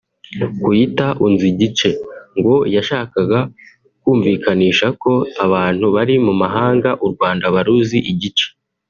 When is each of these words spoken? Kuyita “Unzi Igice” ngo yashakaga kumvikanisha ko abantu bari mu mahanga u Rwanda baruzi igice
Kuyita 0.61 1.07
“Unzi 1.25 1.45
Igice” 1.53 1.89
ngo 2.37 2.55
yashakaga 2.75 3.39
kumvikanisha 4.01 4.87
ko 5.01 5.13
abantu 5.45 5.85
bari 5.95 6.15
mu 6.25 6.33
mahanga 6.41 6.89
u 7.05 7.07
Rwanda 7.13 7.45
baruzi 7.57 7.99
igice 8.13 8.47